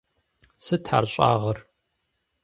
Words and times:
Сыт 0.65 0.85
ар 0.97 1.05
щӏэгъыр? 1.13 1.57